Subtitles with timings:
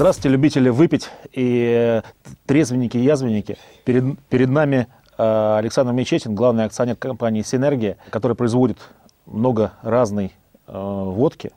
[0.00, 2.00] Здравствуйте, любители выпить и
[2.46, 3.58] трезвенники и язвенники.
[3.84, 4.86] Перед, перед нами
[5.18, 8.78] э, Александр Мечетин, главный акционер компании «Синергия», который производит
[9.26, 10.32] много разной
[10.66, 11.50] э, водки,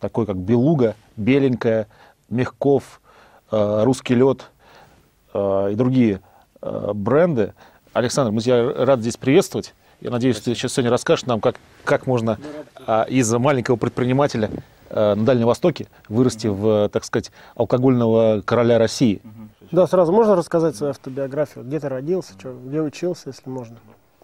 [0.00, 1.86] такой как «Белуга», «Беленькая»,
[2.30, 3.02] «Мягков»,
[3.50, 4.46] э, «Русский лед»
[5.34, 6.22] и другие
[6.62, 7.52] бренды.
[7.92, 9.74] Александр, мы тебя рады здесь приветствовать.
[10.00, 10.54] Я надеюсь, Спасибо.
[10.54, 12.38] ты сейчас сегодня расскажешь нам, как, как можно
[13.08, 19.20] из маленького предпринимателя Э, на Дальнем Востоке вырасти в, так сказать, алкогольного короля России.
[19.70, 21.64] Да, сразу можно рассказать свою автобиографию?
[21.64, 23.76] Где ты родился, что, где учился, если можно?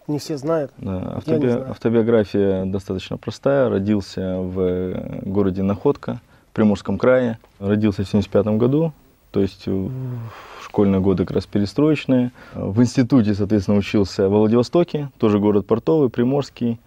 [0.07, 0.71] Не все знают.
[0.77, 1.47] Да, автоби...
[1.47, 3.69] Автобиография достаточно простая.
[3.69, 7.39] Родился в городе Находка, в Приморском крае.
[7.59, 8.93] Родился в 75 году,
[9.31, 9.91] то есть в
[10.63, 12.31] школьные годы как раз перестроечные.
[12.53, 16.79] В институте, соответственно, учился в Владивостоке, тоже город портовый, Приморский.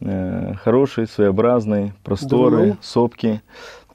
[0.00, 3.42] Э, хороший, своеобразный, просторы, сопки.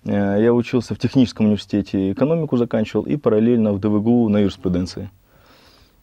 [0.06, 5.10] Э, я учился в техническом университете, экономику заканчивал и параллельно в ДВГУ на юриспруденции.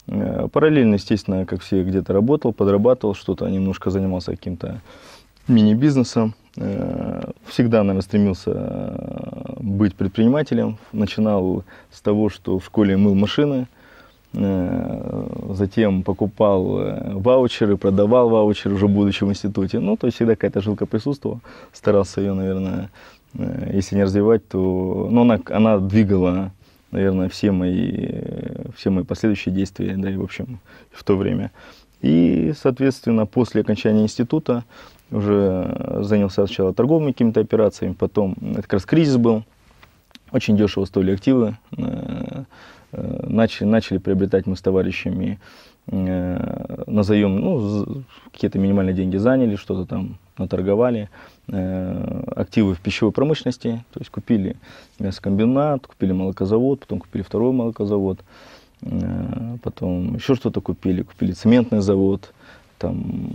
[0.08, 4.80] Э, параллельно, естественно, как все, где-то работал, подрабатывал что-то, немножко занимался каким-то
[5.48, 6.34] мини-бизнесом.
[7.46, 10.76] Всегда, наверное, стремился быть предпринимателем.
[10.92, 13.68] Начинал с того, что в школе мыл машины–
[14.34, 19.78] затем покупал э, ваучеры, продавал ваучеры уже будучи в институте.
[19.78, 21.40] Ну, то есть всегда какая-то жилка присутствовала.
[21.72, 22.90] Старался ее, наверное,
[23.34, 25.08] э, если не развивать, то...
[25.10, 26.50] Но она, она двигала,
[26.92, 28.08] наверное, все мои,
[28.74, 30.60] все мои последующие действия, да и, в общем,
[30.90, 31.50] в то время.
[32.00, 34.64] И, соответственно, после окончания института
[35.10, 39.44] уже занялся сначала торговыми какими-то операциями, потом, это как раз кризис был,
[40.32, 42.21] очень дешево стоили активы, Э,
[42.92, 45.38] начали, начали приобретать мы с товарищами
[45.86, 51.08] э, на заем, ну, какие-то минимальные деньги заняли, что-то там наторговали,
[51.48, 54.56] э, активы в пищевой промышленности, то есть купили
[54.98, 58.20] мясокомбинат, купили молокозавод, потом купили второй молокозавод,
[58.82, 62.32] э, потом еще что-то купили, купили цементный завод,
[62.82, 63.30] там,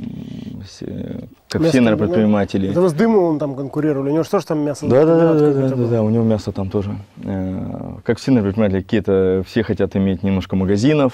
[1.49, 2.69] как мясо, все, наверное, предприниматели.
[2.69, 4.85] Это с Дымовым там конкурировали, у него что ж там мясо?
[4.87, 6.97] Да, да, да, да, да, да, у него мясо там тоже.
[7.23, 11.13] Э, как все, наверное, предприниматели, какие-то, все хотят иметь немножко магазинов,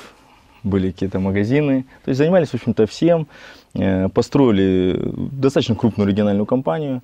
[0.64, 3.28] были какие-то магазины, то есть занимались, в общем-то, всем,
[3.76, 5.00] э, построили
[5.32, 7.04] достаточно крупную региональную компанию,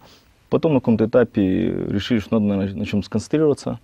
[0.49, 3.79] потом на каком-то этапе решили, что надо на, на чем сконцентрироваться,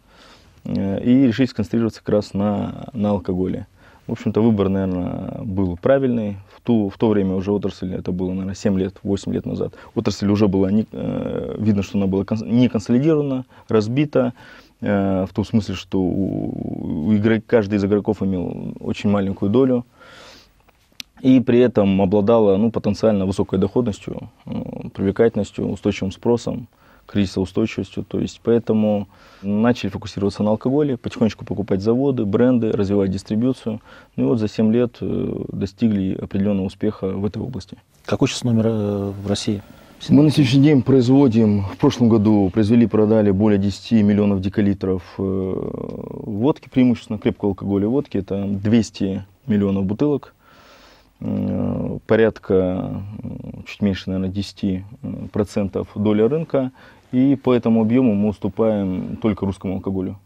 [0.64, 3.68] э, и решили сконцентрироваться как раз на, на алкоголе.
[4.08, 6.38] В общем-то, выбор, наверное, был правильный.
[6.56, 9.74] В, ту, в то время уже отрасль, это было, наверное, 7 лет, 8 лет назад,
[9.96, 14.34] отрасль уже была, не, э, видно, что она была не консолидирована, разбита,
[14.82, 19.86] э, в том смысле, что у, у игрок, каждый из игроков имел очень маленькую долю
[21.22, 24.30] и при этом обладала ну, потенциально высокой доходностью,
[24.94, 26.68] привлекательностью, устойчивым спросом
[27.06, 28.04] кризисоустойчивостью.
[28.04, 29.08] То есть поэтому
[29.42, 33.82] начали фокусироваться на алкоголе, потихонечку покупать заводы, бренды, развивать дистрибьюцию.
[34.16, 37.78] Ну и вот за 7 лет э, достигли определенного успеха в этой области.
[38.06, 39.62] Какой сейчас номер э, в России?
[40.10, 45.22] Мы на сегодняшний день производим, в прошлом году произвели, продали более 10 миллионов декалитров э,
[45.22, 48.18] водки, преимущественно крепкого алкоголя водки.
[48.18, 50.36] Это 200 миллионов бутылок
[52.08, 53.04] порядка
[53.66, 56.72] чуть меньше, наверное, 10% доля рынка.
[57.16, 60.20] И по этому объему мы уступаем только русскому алкоголю.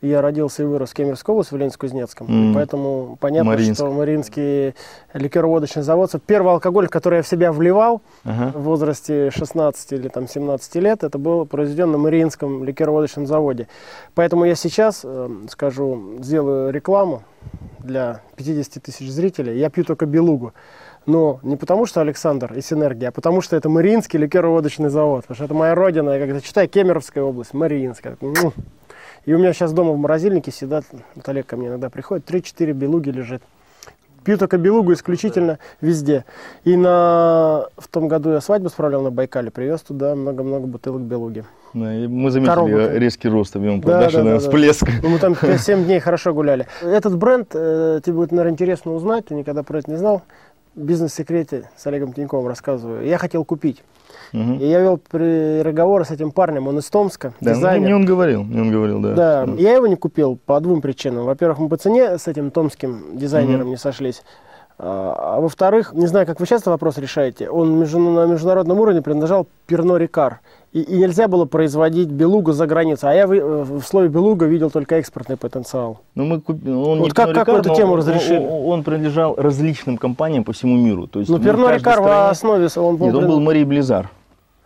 [0.00, 2.28] Я родился и вырос в Кемеровской области, в Ленинск-Кузнецком.
[2.28, 2.54] Mm.
[2.54, 3.74] Поэтому понятно, Маринск.
[3.74, 4.74] что Мариинский
[5.12, 6.12] ликероводочный завод.
[6.24, 8.56] Первый алкоголь, который я в себя вливал ага.
[8.56, 13.66] в возрасте 16 или там, 17 лет, это был произведен на Мариинском ликероводочном заводе.
[14.14, 17.24] Поэтому я сейчас, э, скажу, сделаю рекламу
[17.80, 19.58] для 50 тысяч зрителей.
[19.58, 20.52] Я пью только белугу.
[21.08, 25.22] Но не потому, что Александр и Синергия, а потому, что это Мариинский ликероводочный завод.
[25.22, 26.10] Потому что это моя родина.
[26.10, 28.18] Я когда читаю Кемеровская область, Мариинская.
[29.24, 30.82] И у меня сейчас дома в морозильнике всегда,
[31.14, 33.42] вот Олег ко мне иногда приходит, 3-4 белуги лежит.
[34.24, 36.26] Пью только белугу исключительно везде.
[36.64, 37.64] И на...
[37.78, 41.44] в том году я свадьбу справлял на Байкале, привез туда много-много бутылок белуги.
[41.72, 42.94] Да, мы заметили Коробок.
[42.94, 44.84] резкий рост объема продаж да, да, да, всплеск.
[44.84, 44.92] Да.
[45.02, 46.66] Ну, мы там 7 дней хорошо гуляли.
[46.82, 50.22] Этот бренд, э, тебе будет, наверное, интересно узнать, ты никогда про это не знал.
[50.78, 53.06] Бизнес-секрете с Олегом Тиньковым рассказываю.
[53.06, 53.82] Я хотел купить.
[54.32, 54.54] Угу.
[54.54, 57.86] И я вел переговоры с этим парнем, он из Томска, да, дизайнер.
[57.86, 59.14] Мне он говорил, мне он говорил, да.
[59.14, 59.56] Да, что...
[59.56, 61.24] я его не купил по двум причинам.
[61.24, 63.70] Во-первых, мы по цене с этим томским дизайнером угу.
[63.70, 64.22] не сошлись.
[64.80, 69.48] А, а во-вторых, не знаю, как вы часто вопрос решаете, он на международном уровне принадлежал
[69.66, 70.40] Перно Рикар.
[70.72, 73.10] И, и нельзя было производить белугу за границей.
[73.10, 76.00] А я в, в слове белуга видел только экспортный потенциал.
[76.14, 76.64] Ну, мы куп...
[76.64, 78.36] он вот как, как эту тему разрешили?
[78.36, 81.06] Он, он принадлежал различным компаниям по всему миру.
[81.06, 82.08] То есть, ну, Перно Рикар стране...
[82.08, 82.68] в основе...
[82.76, 84.10] Он был, Нет, он был Мари Близар.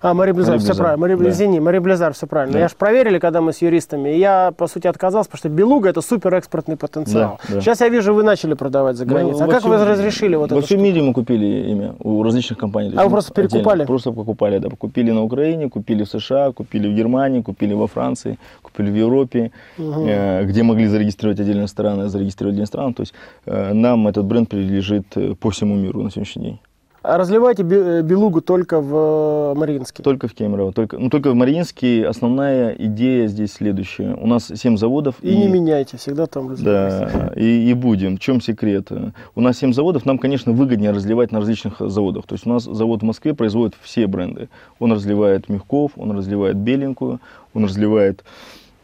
[0.03, 0.97] А, Мари Близар, все правильно.
[0.97, 1.31] Мари, да.
[1.31, 2.55] Извини, Мари Близар, все правильно.
[2.55, 2.59] Да.
[2.59, 5.89] Я же проверили, когда мы с юристами, и я, по сути, отказался, потому что Белуга–
[5.91, 7.39] это супер экспортный потенциал.
[7.49, 7.61] Да, да.
[7.61, 9.41] Сейчас я вижу, вы начали продавать за границей.
[9.41, 10.57] Ну, а как всем, вы разрешили вот это?
[10.57, 12.93] Во всем мире мы купили имя у различных компаний.
[12.97, 13.83] А вы просто перекупали?
[13.83, 13.87] Отдельно.
[13.87, 14.69] Просто покупали, да.
[14.71, 19.53] Купили на Украине, купили в США, купили в Германии, купили во Франции, купили в Европе,
[19.79, 20.07] угу.
[20.09, 22.95] э, где могли зарегистрировать отдельные страны, зарегистрировать отдельные страны.
[22.95, 23.15] То есть
[23.47, 26.59] э, нам этот бренд принадлежит э, по всему миру на сегодняшний день.
[27.03, 30.05] А разливаете э, белугу только в э, Мариинске?
[30.05, 30.73] Только в Кемерово.
[30.73, 34.15] Только, ну, только в Мариинске основная идея здесь следующая.
[34.15, 35.17] У нас 7 заводов.
[35.21, 37.11] И, и не меняйте, всегда там разливаете.
[37.13, 38.17] Да, и, и будем.
[38.17, 38.89] В чем секрет?
[39.35, 42.27] У нас 7 заводов, нам, конечно, выгоднее разливать на различных заводах.
[42.27, 44.49] То есть у нас завод в Москве производит все бренды.
[44.79, 47.19] Он разливает Мягков, он разливает Беленькую,
[47.53, 48.23] он разливает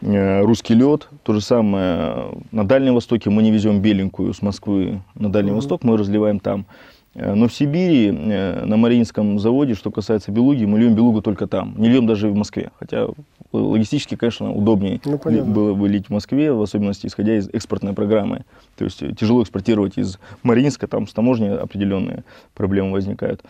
[0.01, 1.09] э, русский лед.
[1.23, 5.55] То же самое на Дальнем Востоке мы не везем беленькую с Москвы на Дальний mm-hmm.
[5.55, 6.67] Восток, мы разливаем там.
[7.15, 11.47] Э, но в Сибири, э, на Мариинском заводе, что касается белуги, мы льем белугу только
[11.47, 11.75] там.
[11.79, 12.71] Не льем даже в Москве.
[12.79, 13.09] Хотя
[13.53, 18.45] логистически, конечно, удобнее ну, было бы лить в Москве, в особенности исходя из экспортной программы.
[18.77, 22.25] То есть э, тяжело экспортировать из Мариинска, там с таможней определенные
[22.55, 23.43] проблемы возникают.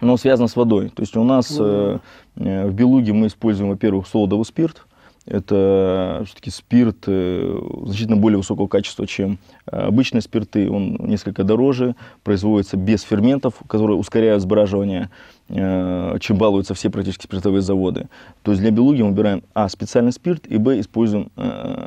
[0.00, 0.90] Но связано с водой.
[0.90, 2.00] То есть у нас ну,
[2.36, 4.85] э, в Белуге мы используем, во-первых, солодовый спирт,
[5.26, 10.70] это все-таки спирт э, значительно более высокого качества, чем э, обычные спирты.
[10.70, 15.10] Он несколько дороже, производится без ферментов, которые ускоряют сбраживание,
[15.48, 18.08] э, чем балуются все практически спиртовые заводы.
[18.42, 19.68] То есть для белуги мы выбираем а.
[19.68, 20.78] специальный спирт, и б.
[20.80, 21.30] используем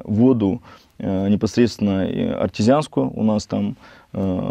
[0.03, 0.61] воду
[0.97, 3.09] непосредственно артезианскую.
[3.15, 3.77] У нас там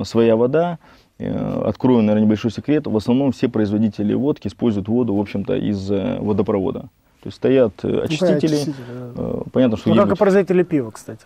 [0.04, 0.78] своя вода,
[1.18, 2.86] Открою, наверное, небольшой секрет.
[2.86, 6.88] В основном все производители водки используют воду, в общем-то, из водопровода.
[7.20, 8.58] То есть стоят э, очистители.
[8.66, 8.72] Ну,
[9.16, 9.22] да.
[9.22, 9.90] Э, понятно, что...
[9.90, 11.20] Ну, как и производители пива, кстати.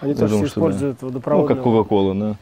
[0.00, 1.06] Они Я тоже думаю, используют да.
[1.06, 1.56] водопроводную...
[1.56, 2.36] Ну, как Кока-Кола, да.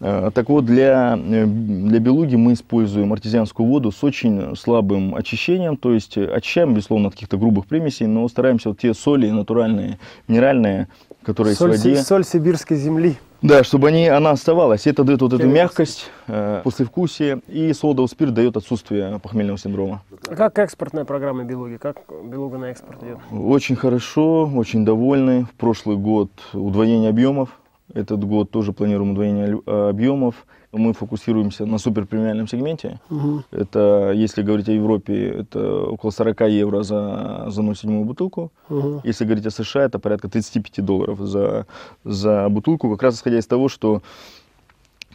[0.00, 5.76] А, так вот, для, э, для белуги мы используем артезианскую воду с очень слабым очищением,
[5.76, 9.98] то есть очищаем, безусловно, от каких-то грубых примесей, но стараемся вот те соли натуральные,
[10.28, 10.88] минеральные,
[11.22, 11.96] которые соль, в воде...
[11.96, 13.16] Соль сибирской земли.
[13.42, 14.86] Да, чтобы они, она оставалась.
[14.86, 20.02] Это дает вот эту мягкость, э, послевкусие, и солодовый спирт дает отсутствие похмельного синдрома.
[20.28, 21.76] А как экспортная программа Белуги?
[21.76, 23.18] Как Белуга на экспорт идет?
[23.30, 25.44] Очень хорошо, очень довольны.
[25.44, 27.50] В прошлый год удвоение объемов.
[27.96, 30.46] Этот год тоже планируем удвоение объемов
[30.76, 33.00] мы фокусируемся на суперпремиальном сегменте.
[33.10, 33.44] Угу.
[33.50, 38.52] Это, если говорить о Европе, это около 40 евро за, за 0,7 бутылку.
[38.68, 39.00] Угу.
[39.04, 41.66] Если говорить о США, это порядка 35 долларов за,
[42.04, 44.02] за бутылку, как раз исходя из того, что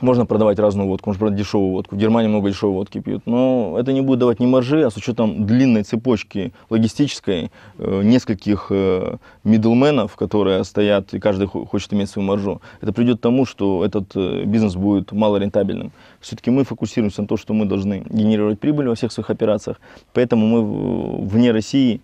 [0.01, 1.95] можно продавать разную водку, можно продать дешевую водку.
[1.95, 3.23] В Германии много дешевой водки пьют.
[3.25, 8.67] Но это не будет давать ни маржи, а с учетом длинной цепочки логистической, э, нескольких
[8.69, 13.85] э, мидлменов, которые стоят, и каждый хочет иметь свою маржу, это придет к тому, что
[13.85, 15.91] этот э, бизнес будет малорентабельным.
[16.19, 19.79] Все-таки мы фокусируемся на том, что мы должны генерировать прибыль во всех своих операциях.
[20.13, 22.01] Поэтому мы вне России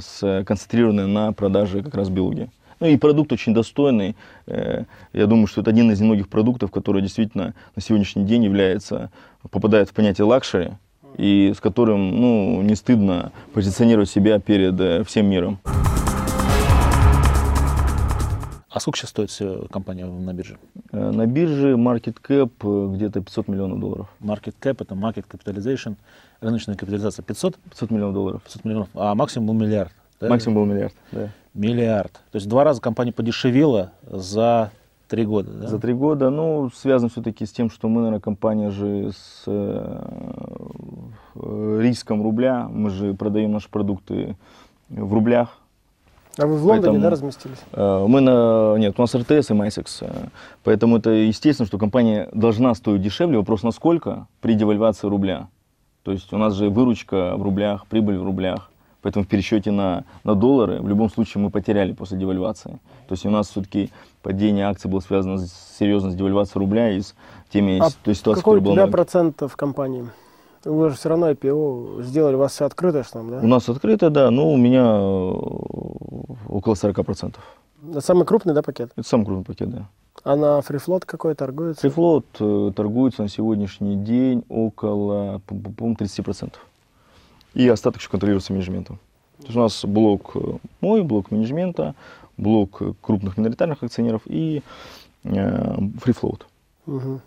[0.00, 2.48] сконцентрированы на продаже как раз белуги.
[2.78, 4.16] Ну и продукт очень достойный.
[4.46, 9.10] Э, я думаю, что это один из немногих продуктов, который действительно на сегодняшний день является,
[9.50, 10.72] попадает в понятие luxury,
[11.16, 15.58] и с которым ну, не стыдно позиционировать себя перед э, всем миром.
[18.68, 19.30] А сколько сейчас стоит
[19.70, 20.58] компания на бирже?
[20.92, 24.08] Э, на бирже market cap где-то 500 миллионов долларов.
[24.20, 25.96] Market cap это market capitalization,
[26.42, 27.56] рыночная капитализация 500?
[27.70, 28.42] 500 миллионов долларов.
[28.42, 29.92] 500 миллионов, а максимум был миллиард?
[30.20, 30.28] Да?
[30.28, 31.30] Максимум был миллиард, да.
[31.56, 32.12] Миллиард.
[32.30, 34.70] То есть два раза компания подешевела за
[35.08, 35.68] три года, да?
[35.68, 40.06] За три года, ну, связано все-таки с тем, что мы, наверное, компания же с э,
[41.34, 44.36] риском рубля, мы же продаем наши продукты
[44.88, 45.58] в рублях.
[46.38, 47.58] А вы в Лондоне, поэтому, да, разместились?
[47.72, 50.28] Э, мы на, нет, у нас РТС и Майсекс, э,
[50.62, 55.48] поэтому это естественно, что компания должна стоить дешевле, вопрос насколько при девальвации рубля.
[56.02, 58.70] То есть у нас же выручка в рублях, прибыль в рублях.
[59.06, 62.80] Поэтому в пересчете на, на доллары в любом случае мы потеряли после девальвации.
[63.06, 67.00] То есть у нас все-таки падение акций было связано с, серьезно с девальвацией рубля и
[67.00, 67.14] с
[67.48, 70.08] теми а той ситуацией, какой у тебя процент в компании?
[70.64, 73.38] Вы же все равно IPO сделали, у вас все открыто что там, да?
[73.44, 75.30] У нас открыто, да, но у меня э,
[76.48, 77.36] около 40%.
[77.90, 78.90] Это самый крупный, да, пакет?
[78.96, 79.88] Это самый крупный пакет, да.
[80.24, 81.82] А на фрифлот какой торгуется?
[81.82, 86.54] Фрифлот э, торгуется на сегодняшний день около, по-моему, 30%
[87.56, 88.98] и остаток еще контролируется менеджментом.
[89.38, 91.94] То есть у нас блок э, мой, блок менеджмента,
[92.36, 94.62] блок крупных миноритарных акционеров и
[95.24, 96.42] э, free float.
[96.86, 97.20] Угу.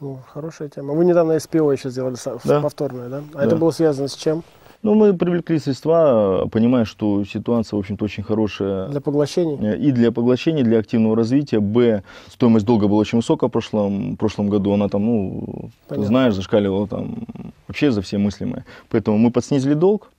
[0.00, 0.94] Ну, хорошая тема.
[0.94, 2.60] Вы недавно SPO еще сделали да.
[2.60, 3.22] повторную, да?
[3.34, 3.44] А да.
[3.44, 4.44] это было связано с чем?
[4.82, 8.88] Ну, мы привлекли средства, понимая, что ситуация, в общем-то, очень хорошая.
[8.88, 9.72] Для поглощения?
[9.72, 11.58] И для поглощения, для активного развития.
[11.58, 14.72] Б, стоимость долга была очень высокая в прошлом, в прошлом году.
[14.72, 15.96] Она там, ну, Понятно.
[15.96, 17.24] ты знаешь, зашкаливала там
[17.66, 18.64] вообще за все мыслимые.
[18.88, 20.10] Поэтому мы подснизили долг,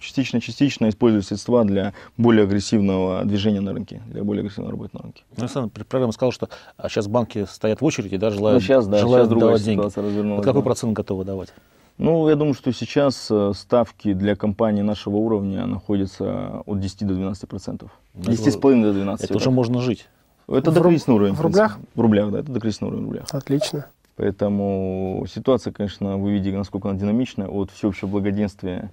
[0.00, 5.24] частично-частично используя средства для более агрессивного движения на рынке, для более агрессивной работы на рынке.
[5.36, 6.48] Ну, Александр, программа сказал, что
[6.88, 9.82] сейчас банки стоят в очереди, да, желают, ну, сейчас, да, желают сейчас давать деньги.
[9.82, 10.64] Вот какой да.
[10.64, 11.52] процент готовы давать?
[11.98, 17.14] Ну, я думаю, что сейчас э, ставки для компаний нашего уровня находятся от 10 до
[17.14, 17.90] 12 процентов.
[18.14, 19.24] 10,5 до 12.
[19.24, 20.06] Это уже можно жить.
[20.46, 21.34] Это докризисный уровень.
[21.34, 21.78] В рублях?
[21.94, 23.26] В рублях, да, это докризисный уровень в рублях.
[23.32, 23.86] Отлично.
[24.16, 27.48] Поэтому ситуация, конечно, вы видите, насколько она динамичная.
[27.48, 28.90] От всеобщего благоденствия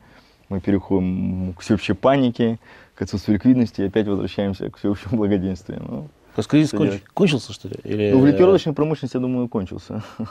[0.49, 2.59] мы переходим к всеобщей панике,
[2.95, 5.81] к отсутствию ликвидности и опять возвращаемся к всеобщему благоденствию.
[5.87, 6.01] Ну,
[6.35, 7.01] То есть кризис конч...
[7.13, 7.75] кончился, что ли?
[7.83, 8.11] Или...
[8.11, 10.03] Ну, в ликеровочной промышленности, я думаю, кончился.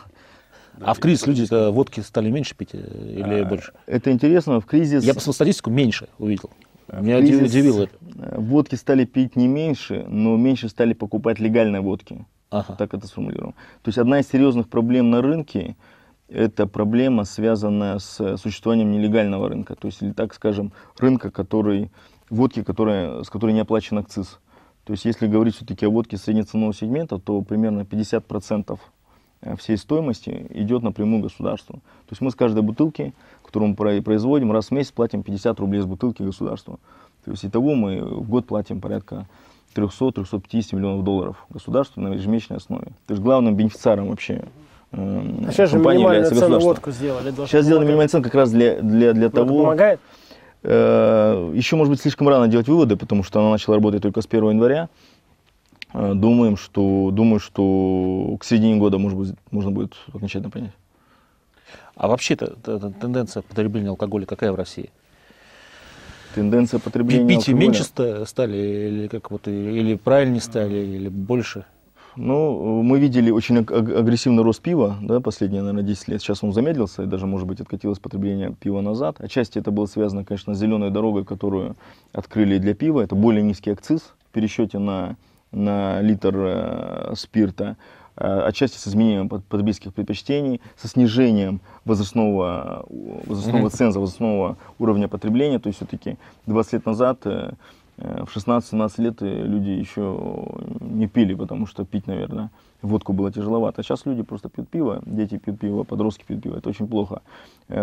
[0.80, 3.72] А в кризис люди водки стали меньше пить э, или а, больше?
[3.86, 5.04] Это интересно, в кризис...
[5.04, 6.50] Я посмотрел статистику, меньше увидел.
[6.92, 7.50] Меня кризис...
[7.50, 7.94] удивило это.
[8.18, 12.24] Э, водки стали пить не меньше, но меньше стали покупать легальной водки.
[12.50, 12.74] Ага.
[12.74, 13.54] Так это сформулируем.
[13.82, 15.76] То есть одна из серьезных проблем на рынке–
[16.28, 19.74] это проблема, связанная с существованием нелегального рынка.
[19.74, 21.90] То есть, или так скажем, рынка, который,
[22.30, 24.38] водки, которая, с которой не оплачен акциз.
[24.84, 28.78] То есть, если говорить все-таки о водке среднеценового сегмента, то примерно 50% Э,
[29.58, 31.74] всей стоимости идет напрямую государству.
[31.74, 33.12] То есть мы с каждой бутылки,
[33.44, 36.78] которую мы производим, раз в месяц платим 50 рублей с бутылки государству.
[37.24, 39.26] То есть итого мы в год платим порядка
[39.74, 42.86] 300-350 миллионов долларов государству на ежемесячной основе.
[43.06, 44.44] То есть главным бенефициаром вообще
[44.92, 47.30] э, а сейчас же минимальную цену водку сделали.
[47.46, 49.62] Сейчас сделали минимальную цену как раз для, для, для того...
[49.62, 50.00] помогает?
[50.62, 54.26] Э, еще, может быть, слишком рано делать выводы, потому что она начала работать только с
[54.26, 54.88] 1 января.
[55.94, 60.72] Э, думаем, что, думаю, что к середине года, может быть, можно будет окончательно понять.
[61.94, 62.56] А вообще-то
[63.00, 64.90] тенденция потребления алкоголя какая в России?
[66.34, 67.60] Тенденция потребления Пить алкоголя...
[67.60, 71.66] меньше стали, или как вот, или правильнее стали, или больше?
[72.16, 76.20] Ну, мы видели очень агрессивный рост пива, да, последние, наверное, 10 лет.
[76.20, 79.16] Сейчас он замедлился, и даже, может быть, откатилось потребление пива назад.
[79.18, 81.76] Отчасти это было связано, конечно, с зеленой дорогой, которую
[82.12, 83.00] открыли для пива.
[83.00, 85.16] Это более низкий акциз в пересчете на
[85.52, 87.76] на литр э, спирта,
[88.16, 93.76] э, отчасти с изменением потребительских предпочтений, со снижением возрастного, возрастного mm-hmm.
[93.76, 95.58] ценза, возрастного уровня потребления.
[95.58, 96.16] То есть все-таки
[96.46, 97.52] 20 лет назад, э,
[97.98, 100.18] в 16-17 лет люди еще
[100.80, 103.82] не пили, потому что пить, наверное, водку было тяжеловато.
[103.82, 106.56] А сейчас люди просто пьют пиво, дети пьют пиво, подростки пьют пиво.
[106.56, 107.20] Это очень плохо.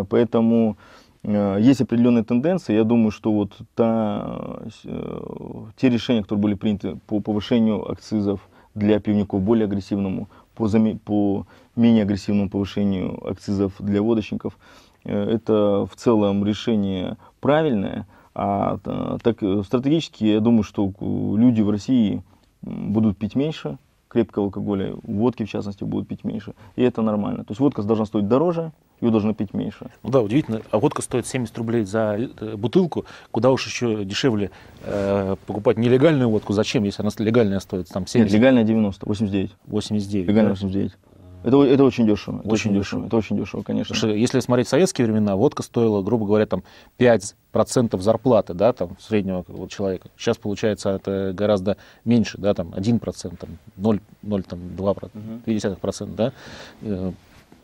[0.09, 2.73] Поэтому Э, есть определенные тенденции.
[2.73, 5.21] Я думаю, что вот та, э,
[5.75, 10.69] те решения, которые были приняты по повышению акцизов для пивников более агрессивному, по,
[11.03, 11.45] по
[11.75, 14.57] менее агрессивному повышению акцизов для водочников,
[15.03, 18.07] э, это в целом решение правильное.
[18.33, 18.77] А
[19.21, 22.23] так стратегически я думаю, что люди в России
[22.61, 23.77] будут пить меньше
[24.09, 26.53] крепкого алкоголя, водки в частности будут пить меньше.
[26.75, 27.45] И это нормально.
[27.45, 29.89] То есть водка должна стоить дороже, ее должны пить меньше.
[30.03, 30.61] Ну да, удивительно.
[30.71, 33.05] А водка стоит 70 рублей за э, бутылку.
[33.31, 34.51] Куда уж еще дешевле
[34.83, 36.53] э, покупать нелегальную водку.
[36.53, 38.31] Зачем, если она легальная стоит там 70?
[38.31, 39.51] Нет, легальная 90, 89.
[39.67, 40.27] 89.
[40.27, 40.55] Легальная да?
[40.55, 40.91] 89.
[41.41, 42.39] Это, это очень дешево.
[42.39, 43.05] Это очень, дешево.
[43.05, 43.95] Это очень дешево, конечно.
[43.95, 46.63] Потому что если смотреть советские времена, водка стоила, грубо говоря, там
[46.97, 50.09] 5% зарплаты, да, там, среднего вот, человека.
[50.17, 55.51] Сейчас, получается, это гораздо меньше, да, там 1%, там, 0, 0 там, 2%, угу.
[55.51, 57.13] 0,2%, да.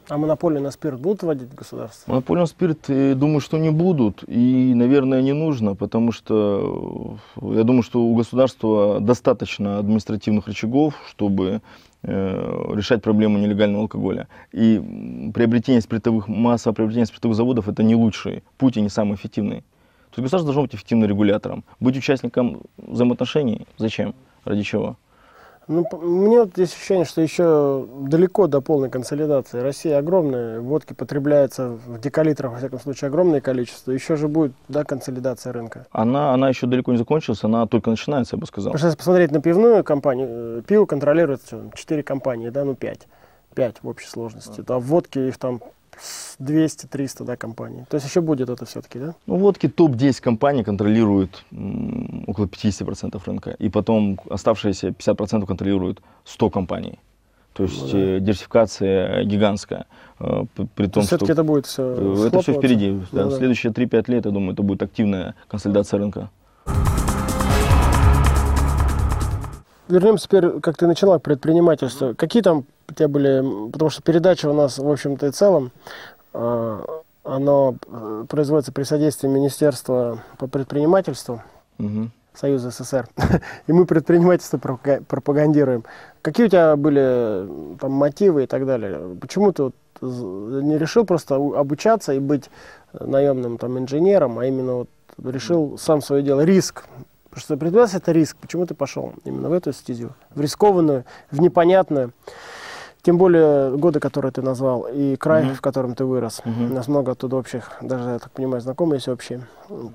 [0.08, 2.12] А монополию на спирт будут вводить государство?
[2.12, 4.24] Монополию на спирт, э, думаю, что не будут.
[4.28, 10.94] И, наверное, не нужно, потому что э, я думаю, что у государства достаточно административных рычагов,
[11.10, 11.62] чтобы
[12.04, 14.28] э, решать проблему нелегального алкоголя.
[14.52, 19.62] И приобретение спиртовых, массовое приобретение спиртовых заводов– это не лучший путь и не самый эффективный.
[20.12, 21.64] То есть государство должно быть эффективным регулятором.
[21.80, 24.14] Быть участником взаимоотношений– зачем?
[24.46, 24.98] Ради чего?
[25.68, 29.60] Ну, мне вот есть ощущение, что еще далеко до полной консолидации.
[29.60, 33.92] Россия огромная, водки потребляется в декалитрах, во всяком случае, огромное количество.
[33.92, 35.88] Еще же будет, да, консолидация рынка.
[35.92, 38.74] Она, она еще далеко не закончилась, она только начинается, я бы сказал.
[38.74, 41.42] Если посмотреть на пивную компанию, э, пиво контролирует
[41.74, 43.08] четыре компании, да, ну пять.
[43.56, 44.64] Пять в общей сложности.
[44.68, 45.62] А в водке их там
[46.40, 47.86] 200-300 да, компаний.
[47.90, 49.16] То есть еще будет это все-таки, да?
[49.28, 51.46] Ну, водки топ-10 компаний контролируют
[52.28, 53.52] около 50% рынка.
[53.52, 57.00] И потом оставшиеся 50% контролируют 100 компаний.
[57.54, 57.98] То есть ну, да.
[57.98, 59.86] Э, диверсификация гигантская.
[60.20, 62.92] Э, при том, все-таки это будет все э, Это все впереди.
[62.92, 63.26] Ну, да.
[63.26, 63.38] Да.
[63.38, 66.30] Следующие 3-5 лет, я думаю, это будет активная консолидация рынка.
[69.88, 72.16] Вернемся теперь, как ты начала, к предпринимательству.
[72.16, 75.72] Какие там у тебя были, потому что передача у нас, в общем-то и целом,
[76.34, 76.86] э,
[77.24, 81.42] оно э, производится при содействии Министерства по предпринимательству.
[81.80, 82.10] Угу.
[82.34, 83.08] Союза СССР,
[83.68, 85.86] и мы предпринимательство пропагандируем.
[86.22, 89.16] Какие у тебя были там мотивы и так далее?
[89.22, 92.50] Почему ты вот не решил просто обучаться и быть
[92.92, 94.90] наемным там инженером, а именно вот
[95.24, 96.86] решил сам свое дело, риск,
[97.36, 98.38] Потому что предпринимательство– это риск.
[98.38, 100.14] Почему ты пошел именно в эту стезю?
[100.34, 102.14] В рискованную, в непонятную.
[103.02, 105.54] Тем более годы, которые ты назвал, и край, mm-hmm.
[105.56, 106.42] в котором ты вырос.
[106.46, 106.72] Mm-hmm.
[106.72, 109.42] У нас много оттуда общих, даже, я так понимаю, знакомые есть общие.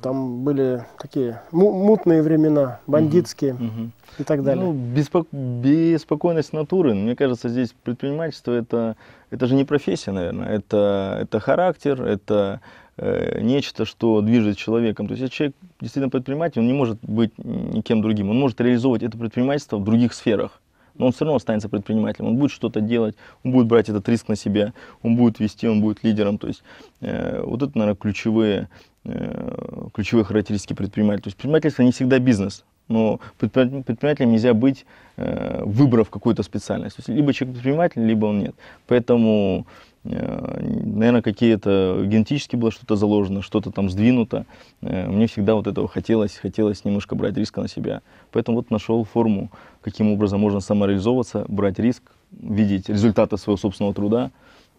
[0.03, 3.91] Там были такие мутные времена, бандитские mm-hmm.
[4.19, 4.63] и так далее.
[4.63, 5.27] Ну, беспок...
[5.33, 6.95] беспокойность натуры.
[6.95, 8.97] Мне кажется, здесь предпринимательство это,
[9.31, 10.49] это же не профессия, наверное.
[10.49, 12.61] Это, это характер, это
[13.01, 15.09] э, нечто, что движет человеком.
[15.09, 18.31] То есть, человек действительно предприниматель, он не может быть никем другим.
[18.31, 20.61] Он может реализовывать это предпринимательство в других сферах
[21.01, 24.29] но он все равно останется предпринимателем, он будет что-то делать, он будет брать этот риск
[24.29, 26.37] на себя, он будет вести, он будет лидером.
[26.37, 26.63] То есть
[27.01, 28.69] э, вот это, наверное, ключевые,
[29.05, 31.23] э, ключевые характеристики предпринимателя.
[31.23, 34.85] То есть предпринимательство не всегда бизнес, но предпринимателем нельзя быть,
[35.17, 36.97] э, выбрав какую-то специальность.
[36.97, 38.55] То есть либо человек предприниматель, либо он нет.
[38.87, 39.67] Поэтому
[40.03, 44.47] Э, наверное, какие-то генетически было что-то заложено, что-то там сдвинуто.
[44.81, 48.01] Э, мне всегда вот этого хотелось, хотелось немножко брать риска на себя.
[48.33, 49.51] Поэтому вот нашел форму,
[49.83, 54.31] каким образом можно самореализовываться, брать риск, видеть результаты своего собственного труда.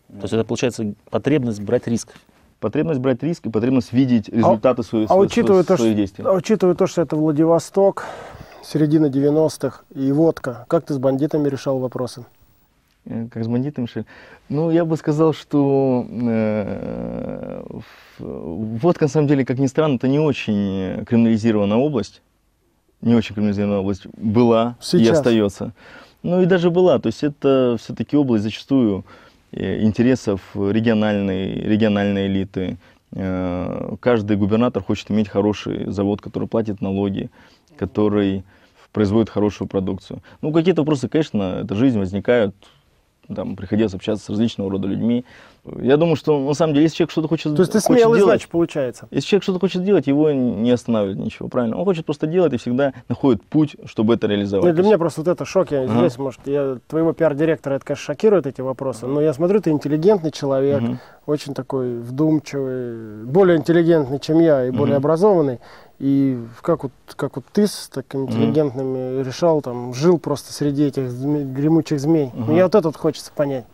[0.07, 2.15] То есть это получается потребность брать риск.
[2.61, 6.23] Потребность брать риск и потребность видеть а результаты а, своих, а учитывая то, своих действий.
[6.23, 8.05] А учитывая то, что это Владивосток,
[8.63, 12.23] середина 90-х и водка, как ты с бандитами решал вопросы?
[13.05, 14.05] Э, как с бандитами шли.
[14.47, 17.63] Ну, я бы сказал, что э,
[18.19, 22.21] водка, на самом деле, как ни странно, это не очень криминализированная область.
[23.01, 25.07] Не очень криминализированная область была Сейчас.
[25.07, 25.73] и остается.
[26.21, 26.99] Ну и даже была.
[26.99, 29.03] То есть это все-таки область зачастую
[29.51, 32.77] интересов региональной, региональной элиты.
[33.13, 37.29] Э, каждый губернатор хочет иметь хороший завод, который платит налоги,
[37.77, 38.43] который
[38.91, 40.21] производит хорошую продукцию.
[40.41, 42.55] Ну, какие-то вопросы, конечно, это жизнь, возникают
[43.35, 45.25] там приходилось общаться с различного рода людьми.
[45.63, 48.23] Я думаю, что на самом деле, если человек что-то хочет То есть ты смелый, делать,
[48.23, 49.07] значит, получается?
[49.11, 51.77] Если человек что-то хочет делать, его не останавливает ничего, правильно?
[51.77, 54.65] Он хочет просто делать и всегда находит путь, чтобы это реализовать.
[54.65, 55.69] Нет, для меня просто вот это шок.
[55.71, 55.99] Я ага.
[55.99, 60.31] здесь, может, я твоего пиар-директора, это, конечно, шокирует эти вопросы, но я смотрю, ты интеллигентный
[60.31, 60.99] человек, ага.
[61.27, 65.05] очень такой вдумчивый, более интеллигентный, чем я, и более ага.
[65.05, 65.59] образованный.
[65.99, 69.23] И как вот, как вот ты с такими интеллигентными mm.
[69.23, 72.31] решал, там, жил просто среди этих зме- гремучих змей.
[72.33, 72.51] Uh-huh.
[72.51, 73.65] Мне вот этот хочется понять.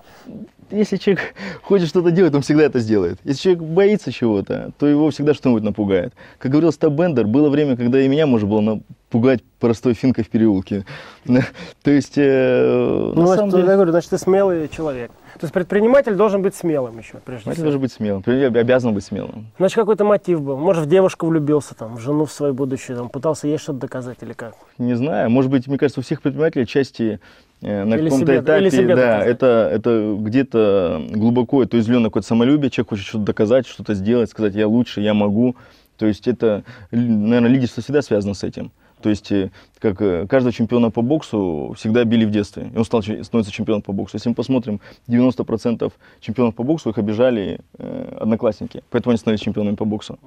[0.70, 3.20] Если человек хочет что-то делать, он всегда это сделает.
[3.24, 6.14] Если человек боится чего-то, то его всегда что-нибудь напугает.
[6.40, 10.30] Как говорил Стаб Бендер, было время, когда и меня можно было напугать простой финкой в
[10.30, 10.86] переулке.
[11.84, 13.66] То есть, э, ну, на самом деле...
[13.66, 15.12] Я говорю, значит, ты смелый человек.
[15.40, 17.64] То есть предприниматель должен быть смелым еще, прежде всего.
[17.64, 19.52] должен быть смелым, обязан быть смелым.
[19.60, 20.58] Значит, какой-то мотив был.
[20.58, 24.18] Может, в девушку влюбился, там, в жену в свою будущую, там, пытался ей что-то доказать
[24.22, 24.56] или как?
[24.80, 25.30] Не знаю.
[25.30, 27.20] Может быть, мне кажется, у всех предпринимателей части
[27.62, 33.06] на каком-то этапе, себе да, это, это где-то глубоко, это изленное какое-то самолюбие, человек хочет
[33.06, 35.56] что-то доказать, что-то сделать, сказать, я лучше, я могу.
[35.98, 38.72] То есть это, наверное, лидерство всегда связано с этим.
[39.02, 42.84] То есть, э, как э, каждого чемпиона по боксу всегда били в детстве, и он
[42.84, 44.18] стал, становится чемпионом по боксу.
[44.18, 49.76] Если мы посмотрим, 90% чемпионов по боксу их обижали э, одноклассники, поэтому они становились чемпионами
[49.76, 50.18] по боксу.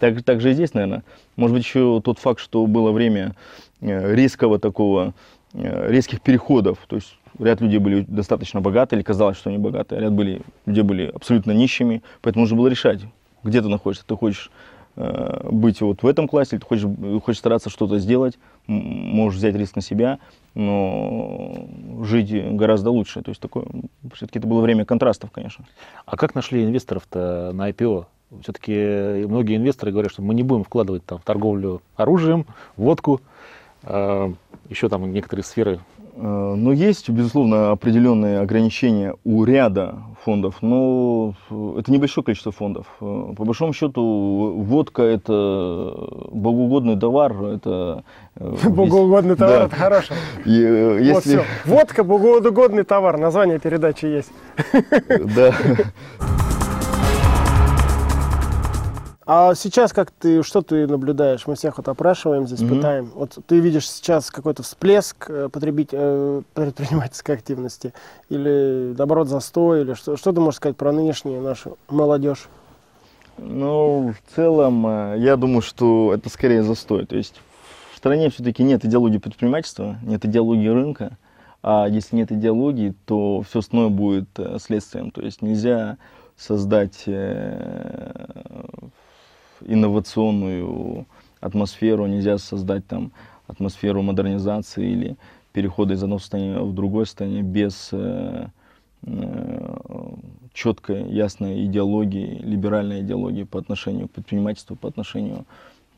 [0.00, 1.02] Так, так же и здесь, наверное.
[1.36, 3.34] Может быть, еще тот факт, что было время
[3.80, 5.12] э, резкого такого, э,
[5.54, 10.02] резких переходов, то есть ряд людей были достаточно богаты, или казалось, что они богатые, а
[10.02, 13.00] ряд были, людей были абсолютно нищими, поэтому нужно было решать,
[13.42, 14.04] где ты находишься.
[14.06, 14.50] Ты хочешь
[15.00, 19.54] Э, быть вот в этом классе, или ты хочешь, хочешь стараться что-то сделать, можешь взять
[19.54, 20.18] риск на себя,
[20.56, 21.68] но
[22.02, 23.22] жить гораздо лучше.
[23.22, 23.64] То есть такое,
[24.14, 25.64] все-таки это было время контрастов, конечно.
[26.04, 28.06] А как нашли инвесторов-то на IPO?
[28.42, 33.37] Все-таки многие инвесторы говорят, что мы не будем вкладывать там, в торговлю оружием, водку, э,
[33.84, 35.80] еще там некоторые сферы
[36.20, 41.34] Э, но есть, безусловно, определенные ограничения у ряда фондов, но
[41.78, 42.86] это небольшое количество фондов.
[43.00, 45.94] Э, по большому счету, водка– это
[46.32, 47.32] богоугодный товар.
[47.44, 48.02] Это...
[48.34, 50.14] Э, богоугодный товар– это хорошо.
[50.44, 51.12] Если...
[51.12, 51.44] Вот все.
[51.64, 53.16] Водка– богоугодный товар.
[53.16, 54.32] Название передачи есть.
[55.36, 55.54] Да.
[59.30, 61.46] А сейчас как ты, что ты наблюдаешь?
[61.46, 62.76] Мы всех вот опрашиваем здесь, mm-hmm.
[62.76, 63.12] пытаем.
[63.14, 67.92] Вот ты видишь сейчас какой-то всплеск э, потребить, э, предпринимательской активности
[68.30, 72.48] или, наоборот, застой, или что, что ты можешь сказать про нынешнюю нашу молодежь?
[73.36, 77.04] Ну, в целом, э, я думаю, что это скорее застой.
[77.04, 77.38] То есть
[77.92, 81.18] в стране все-таки нет идеологии предпринимательства, нет идеологии рынка.
[81.62, 85.10] А если нет идеологии, то все остальное будет следствием.
[85.10, 85.98] То есть нельзя
[86.38, 87.04] создать
[89.64, 91.06] инновационную
[91.40, 93.12] атмосферу, нельзя создать там
[93.46, 95.16] атмосферу модернизации или
[95.52, 98.46] перехода из одного состояния в другое состояние без э,
[99.02, 99.76] э,
[100.52, 105.44] четкой, ясной идеологии, либеральной идеологии по отношению к предпринимательству, по отношению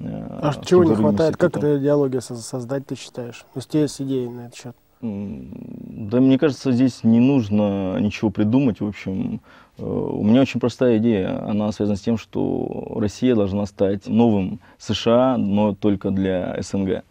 [0.03, 1.37] а чего не хватает?
[1.37, 3.41] Как эту идеологию создать, ты считаешь?
[3.53, 4.77] То есть есть идеи на этот счет?
[5.03, 8.81] Да, мне кажется, здесь не нужно ничего придумать.
[8.81, 9.41] В общем,
[9.79, 11.43] э, у меня очень простая идея.
[11.49, 17.03] Она связана с тем, что Россия должна стать новым США, но только для СНГ.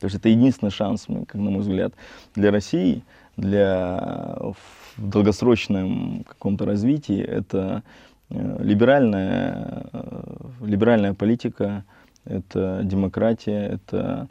[0.00, 1.94] То есть это единственный шанс, как на мой взгляд,
[2.34, 3.02] для России,
[3.38, 4.36] для
[4.98, 7.22] в долгосрочном каком-то развитии.
[7.22, 7.82] Это
[8.28, 10.28] э, либеральная, э,
[10.60, 11.84] либеральная политика,
[12.26, 14.28] это демократия, это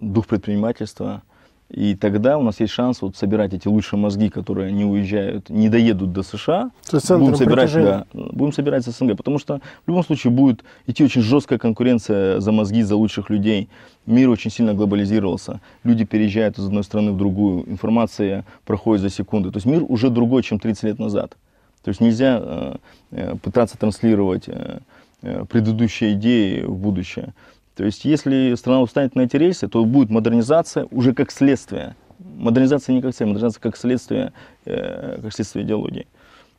[0.00, 1.22] дух предпринимательства–
[1.68, 5.68] и тогда у нас есть шанс вот собирать эти лучшие мозги, которые не уезжают, не
[5.68, 6.70] доедут до США.
[6.92, 11.22] Будем собирать, да, будем собирать с СНГ, потому что в любом случае будет идти очень
[11.22, 13.68] жесткая конкуренция за мозги, за лучших людей.
[14.06, 15.60] Мир очень сильно глобализировался.
[15.82, 17.68] Люди переезжают из одной страны в другую.
[17.68, 19.50] Информация проходит за секунды.
[19.50, 21.36] То есть мир уже другой, чем 30 лет назад.
[21.82, 22.76] То есть нельзя э,
[23.10, 24.78] э пытаться транслировать э,
[25.22, 27.34] э, предыдущие идеи в будущее.
[27.76, 31.94] То есть, если страна устанет на эти рельсы, то будет модернизация уже как следствие.
[32.18, 34.32] Модернизация не как цель, модернизация как следствие,
[34.64, 36.06] э, как следствие идеологии.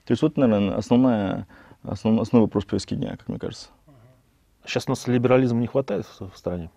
[0.06, 1.48] То есть, вот, наверное, основная,
[1.82, 3.70] основной, основной вопрос повестки дня, как мне кажется.
[4.64, 6.70] Сейчас у нас либерализма не хватает в, в стране?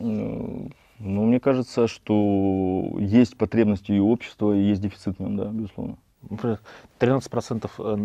[0.00, 5.44] Ну, ну, мне кажется, что есть потребность и общества, и есть дефицит в нем, да,
[5.44, 5.98] безусловно.
[6.30, 6.60] Например,
[7.00, 7.96] 13% э,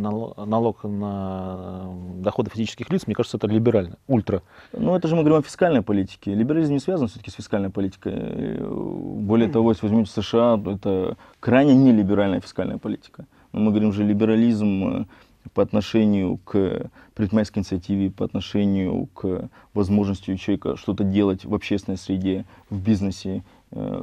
[0.46, 4.42] налог на э, доходы физических лиц, мне кажется, это либерально, ультра.
[4.74, 6.34] Ну, это же мы говорим о фискальной политике.
[6.34, 8.14] Либерализм не связан все-таки с фискальной политикой.
[8.16, 13.26] Э, более того, если возьмете США, это крайне нелиберальная фискальная политика.
[13.54, 15.08] Но мы говорим же либерализм
[15.54, 21.98] по отношению к предпринимательской инициативе, по отношению к возможности у человека что-то делать в общественной
[21.98, 23.44] среде, в бизнесе,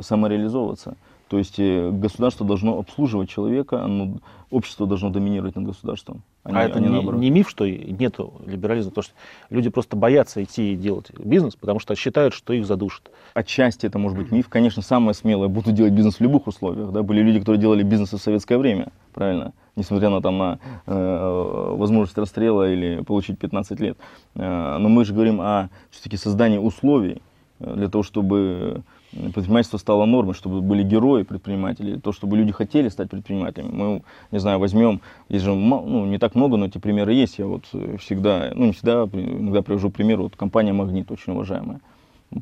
[0.00, 0.96] самореализовываться.
[1.34, 4.18] То есть э, государство должно обслуживать человека, оно,
[4.52, 6.22] общество должно доминировать над государством.
[6.44, 9.14] А, а это не, не миф, что нет либерализма, потому что
[9.50, 13.10] люди просто боятся идти и делать бизнес, потому что считают, что их задушат.
[13.34, 14.48] Отчасти это может быть миф.
[14.48, 16.92] Конечно, самое смелое, буду делать бизнес в любых условиях.
[16.92, 17.02] Да?
[17.02, 19.54] Были люди, которые делали бизнес в советское время, правильно?
[19.74, 23.98] Несмотря на, там, на э, возможность расстрела или получить 15 лет.
[24.36, 27.22] Э, но мы же говорим о все-таки создании условий
[27.58, 32.88] э, для того, чтобы предпринимательство стало нормой, чтобы были герои предпринимателей, то, чтобы люди хотели
[32.88, 33.70] стать предпринимателями.
[33.72, 37.38] Мы, не знаю, возьмем, есть же ну, не так много, но эти примеры есть.
[37.38, 37.64] Я вот
[38.00, 41.80] всегда, ну не всегда, иногда привожу пример, вот компания «Магнит», очень уважаемая.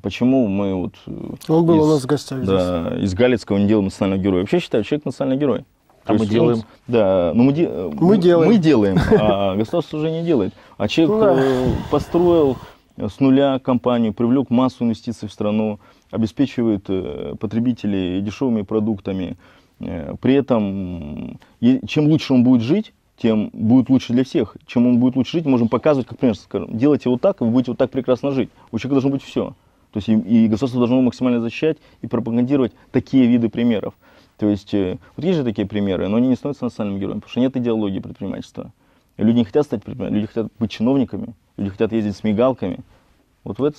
[0.03, 0.95] Почему мы вот...
[1.49, 3.11] Он был из, у нас в гостях Да, здесь.
[3.11, 4.41] из Галицкого не делаем национального героя.
[4.41, 5.65] Вообще считаю, человек национальный герой.
[6.05, 6.59] А мы делаем?
[6.59, 8.51] Он, да, ну мы, де, мы делаем.
[8.51, 10.53] Мы делаем, а государство уже не делает.
[10.79, 12.57] А человек э, построил
[12.97, 15.79] с нуля компанию, привлек массу инвестиций в страну,
[16.13, 19.37] обеспечивает э, потребителей дешевыми продуктами.
[19.81, 21.41] Э, при этом,
[21.89, 24.57] чем лучше он будет жить, тем будет лучше для всех.
[24.67, 27.51] Чем он будет лучше жить, можем показывать, как пример, скажем, делайте вот так, и вы
[27.51, 28.51] будете вот так прекрасно жить.
[28.71, 29.55] У человека должно быть все.
[29.93, 33.95] То есть и, и государство должно максимально защищать и пропагандировать такие виды примеров.
[34.39, 37.31] То есть э, вот есть же такие примеры, но они не становятся национальным героем, потому
[37.31, 38.73] что нет идеологии предпринимательства.
[39.17, 42.81] Люди не хотят стать предпринимателями, люди хотят быть чиновниками, люди хотят ездить с мигалками,
[43.45, 43.77] вот в, это,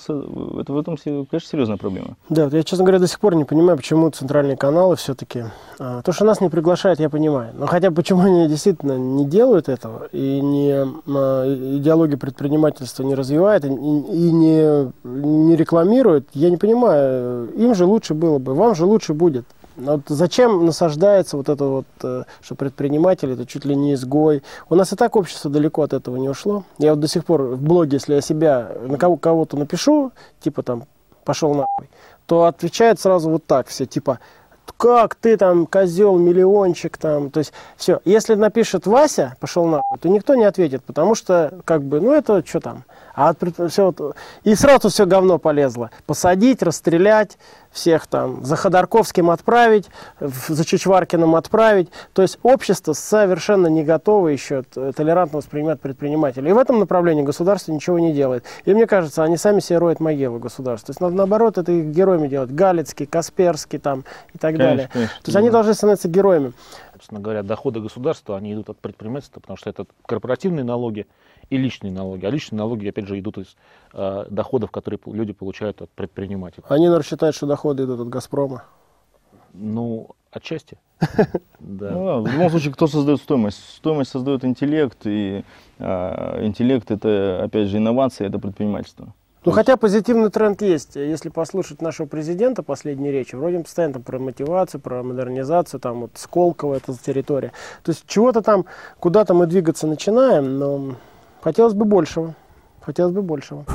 [0.60, 2.16] это, в этом, конечно, серьезная проблема.
[2.28, 5.44] Да, я, честно говоря, до сих пор не понимаю, почему центральные каналы все-таки...
[5.78, 7.54] А, то, что нас не приглашают, я понимаю.
[7.54, 13.64] Но хотя почему они действительно не делают этого и не, а, идеологию предпринимательства не развивают
[13.64, 17.48] и, и не, не рекламируют, я не понимаю.
[17.54, 19.46] Им же лучше было бы, вам же лучше будет.
[19.76, 24.42] Вот зачем насаждается вот это вот, э, что предприниматель это чуть ли не изгой?
[24.68, 26.64] У нас и так общество далеко от этого не ушло.
[26.78, 30.62] Я вот до сих пор в блоге, если я себя на кого- кого-то напишу, типа
[30.62, 30.84] там
[31.24, 31.88] пошел нахуй,
[32.26, 34.20] то отвечают сразу вот так все, типа
[34.76, 38.00] как ты там, козел, миллиончик там, то есть все.
[38.04, 42.44] Если напишет Вася, пошел нахуй, то никто не ответит, потому что, как бы, ну это
[42.46, 42.84] что там.
[43.14, 43.38] А от,
[43.70, 45.90] все вот, и сразу все говно полезло.
[46.06, 47.38] Посадить, расстрелять,
[47.70, 51.90] всех там за Ходорковским отправить, за Чичваркиным отправить.
[52.12, 56.50] То есть общество совершенно не готово еще толерантно воспринимать предпринимателей.
[56.50, 58.44] И в этом направлении государство ничего не делает.
[58.64, 60.94] И мне кажется, они сами себе роют могилу государства.
[60.94, 62.50] То есть наоборот, это их героями делать.
[62.50, 64.90] Галицкий, Касперский там и так конечно, далее.
[64.92, 65.38] Конечно, То есть да.
[65.40, 66.52] они должны становиться героями.
[67.04, 71.06] Собственно говоря, доходы государства, они идут от предпринимательства, потому что это корпоративные налоги,
[71.50, 72.24] и личные налоги.
[72.24, 73.56] А личные налоги, опять же, идут из
[73.92, 76.64] э, доходов, которые люди получают от предпринимателей.
[76.66, 78.64] Они, наверное, считают, что доходы идут от «Газпрома».
[79.52, 80.78] Ну, Отчасти.
[81.60, 81.90] Да.
[81.90, 83.58] Ну, в любом случае, кто создает стоимость?
[83.76, 85.44] Стоимость создает интеллект, и
[85.78, 89.14] а, интеллект это, опять же, инновация, это предпринимательство.
[89.44, 90.96] Ну, хотя позитивный тренд есть.
[90.96, 96.00] Если послушать нашего президента последней речи, вроде он постоянно там про мотивацию, про модернизацию, там
[96.00, 97.52] вот Сколково, эта территория.
[97.82, 98.64] То есть чего-то там,
[98.98, 100.94] куда-то мы двигаться начинаем, но
[101.42, 102.34] хотелось бы большего.
[102.80, 103.66] Хотелось бы большего.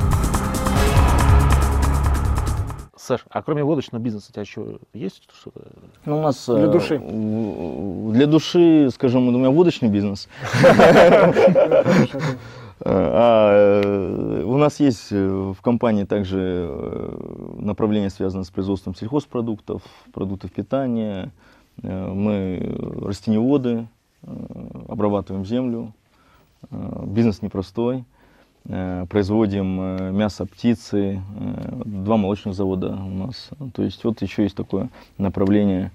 [2.98, 5.62] Саш, а кроме водочного бизнеса у тебя еще есть что-то?
[6.06, 6.98] Ну, у нас для э, души.
[7.00, 10.28] Для души, скажем, у меня водочный бизнес.
[12.82, 17.18] А э, у нас есть э, в компании также
[17.58, 19.82] направление, связанное с производством сельхозпродуктов,
[20.14, 21.32] продуктов питания.
[21.82, 23.88] Мы растениеводы,
[24.90, 25.94] обрабатываем землю.
[26.72, 28.04] Бизнес непростой.
[28.66, 33.50] Э, производим э, мясо птицы, э, два молочных завода у нас.
[33.74, 35.92] То есть вот еще есть такое направление,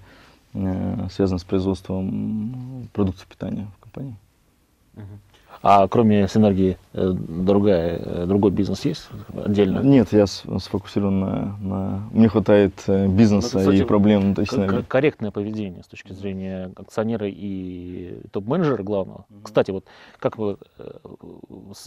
[1.11, 4.15] связанное с производством продуктов питания в компании.
[5.67, 9.79] А кроме синергии э, другая, э, другой бизнес есть отдельно?
[9.79, 11.57] Нет, я сфокусирован на...
[11.57, 12.09] на...
[12.11, 14.35] Мне хватает э, бизнеса ну, кстати, и проблем.
[14.35, 14.53] То есть,
[14.87, 19.25] корректное поведение с точки зрения акционера и топ-менеджера главного.
[19.27, 19.41] Угу.
[19.41, 19.85] Кстати, вот
[20.19, 20.57] как вы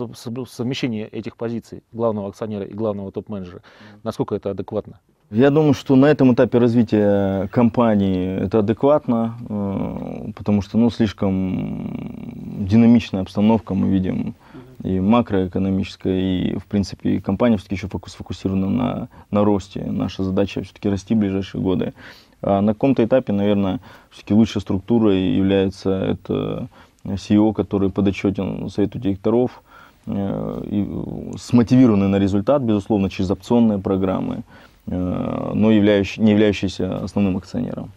[0.07, 4.01] совмещение этих позиций главного акционера и главного топ-менеджера, угу.
[4.03, 4.99] насколько это адекватно?
[5.31, 12.65] Я думаю, что на этом этапе развития компании это адекватно, э, потому что ну, слишком
[12.67, 14.35] динамичная обстановка мы видим
[14.83, 19.85] и макроэкономическая, и, в принципе, компания все-таки еще сфокусирована на, на росте.
[19.85, 21.93] Наша задача все-таки расти в ближайшие годы.
[22.41, 26.69] А на каком-то этапе, наверное, все-таки лучшей структурой является это
[27.05, 29.63] CEO, который подотчетен совету директоров,
[30.07, 34.43] э, и смотивированный на результат, безусловно, через опционные программы.
[34.91, 37.93] Э, но являющий, не являющийся основным акционером.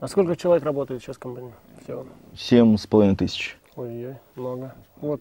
[0.00, 1.52] А сколько человек работает сейчас в компании?
[2.36, 3.56] Семь с половиной тысяч.
[3.76, 4.74] Ой-ой, много.
[5.00, 5.20] Вот.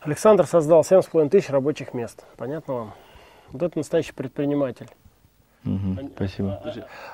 [0.00, 2.24] Александр создал семь с половиной тысяч рабочих мест.
[2.36, 2.94] Понятно вам?
[3.52, 4.88] Вот это настоящий предприниматель.
[5.64, 6.62] Угу, спасибо.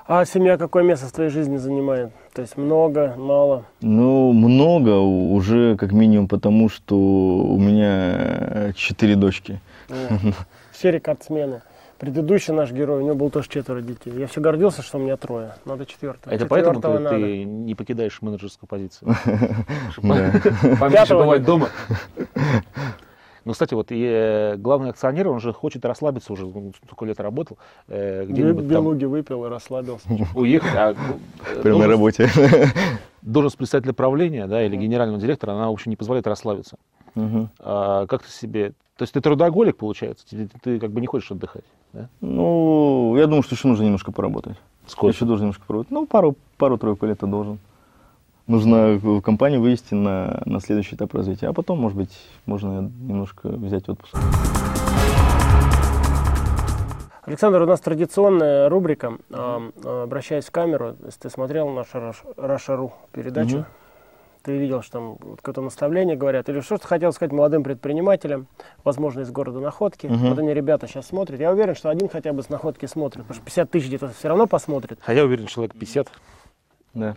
[0.06, 2.12] А, а семья какое место в твоей жизни занимает?
[2.34, 3.64] То есть много, мало?
[3.80, 9.60] Ну, много уже как минимум потому, что у меня четыре дочки.
[10.72, 11.62] Все рекордсмены.
[11.98, 14.12] Предыдущий наш герой, у него был тоже четверо детей.
[14.12, 15.54] Я все гордился, что у меня трое.
[15.64, 16.32] Надо четвертого.
[16.32, 17.10] Это поэтому ты, надо.
[17.10, 19.14] ты не покидаешь менеджерскую позицию?
[20.02, 21.68] Поменьше бывать дома.
[23.44, 26.50] Ну, кстати, вот и э, главный акционер, он же хочет расслабиться уже,
[26.86, 27.58] сколько лет работал.
[27.88, 30.08] Э, где-нибудь Белуги выпил и расслабился.
[30.34, 30.74] Уехать.
[30.74, 32.30] А, э, Прямо на работе.
[33.20, 36.78] Должность председателя правления, да, или генерального директора, она, в общем, не позволяет расслабиться.
[37.14, 37.48] Угу.
[37.60, 38.72] А, как ты себе...
[38.96, 40.24] То есть ты трудоголик, получается?
[40.28, 41.64] Ты, ты, ты как бы не хочешь отдыхать?
[41.92, 42.08] Да?
[42.20, 44.56] Ну, я думаю, что еще нужно немножко поработать.
[44.86, 45.14] Сколько?
[45.14, 45.90] Еще должен немножко поработать.
[45.90, 47.58] Ну, пару, пару-тройку лет должен.
[48.46, 51.48] Нужно в компанию вывести на, на следующий этап развития.
[51.48, 54.16] А потом, может быть, можно немножко взять отпуск.
[57.22, 59.16] Александр, у нас традиционная рубрика.
[59.82, 63.83] Обращаясь в камеру, если ты смотрел нашу Раша.ру передачу, mm-hmm
[64.44, 68.46] ты видел, что там какое-то наставление говорят, или что-то хотел сказать молодым предпринимателям,
[68.84, 70.06] возможно, из города Находки.
[70.06, 70.16] Угу.
[70.16, 71.40] Вот они, ребята, сейчас смотрят.
[71.40, 74.28] Я уверен, что один хотя бы с Находки смотрит, потому что 50 тысяч где-то все
[74.28, 74.98] равно посмотрит.
[75.06, 76.08] А я уверен, человек 50.
[76.92, 77.14] Да.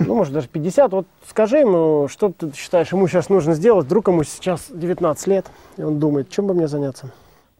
[0.00, 0.92] Ну, может, даже 50.
[0.92, 5.46] Вот скажи ему, что ты считаешь, ему сейчас нужно сделать, вдруг ему сейчас 19 лет,
[5.76, 7.12] и он думает, чем бы мне заняться?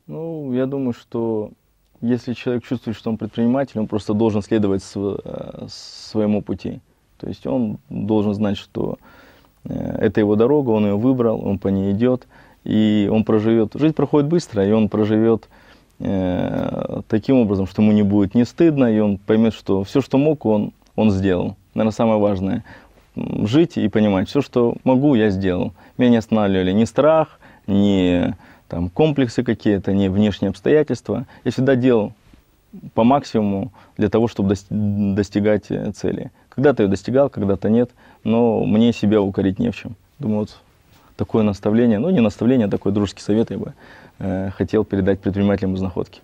[0.08, 1.52] Ну, я думаю, что
[2.00, 6.80] если человек чувствует, что он предприниматель, он просто должен следовать э, своему пути.
[7.18, 8.98] То есть он должен знать, что
[9.64, 12.26] э, это его дорога, он ее выбрал, он по ней идет,
[12.64, 13.72] и он проживет.
[13.74, 15.48] Жизнь проходит быстро, и он проживет
[16.00, 20.18] э, таким образом, что ему не будет не стыдно, и он поймет, что все, что
[20.18, 21.56] мог, он, он сделал.
[21.74, 22.64] Наверное, самое важное
[23.16, 25.72] жить и понимать, все, что могу, я сделал.
[25.96, 28.34] Меня не останавливали ни страх, ни
[28.68, 31.26] там, комплексы какие-то, ни внешние обстоятельства.
[31.44, 32.12] Я всегда делал
[32.94, 36.30] по максимуму для того, чтобы достигать э, цели.
[36.56, 37.90] Когда-то ее достигал, когда-то нет,
[38.24, 39.94] но мне себя укорить не в чем.
[40.18, 40.58] Думаю, вот
[41.16, 43.74] такое наставление, ну не наставление, а такой дружеский совет я бы
[44.18, 46.20] э, хотел передать предпринимателям из находки.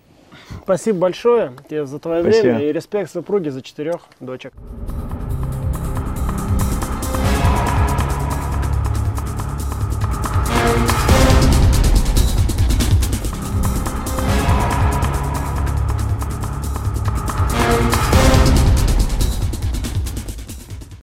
[0.63, 2.43] Спасибо большое тебе за твое Спасибо.
[2.43, 4.53] время и респект супруге за четырех дочек.